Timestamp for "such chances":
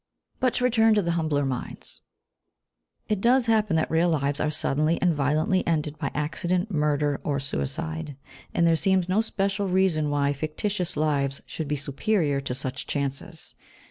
12.55-13.53